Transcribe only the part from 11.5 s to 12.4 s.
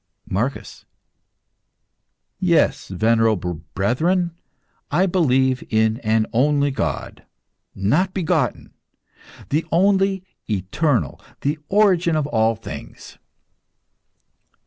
origin of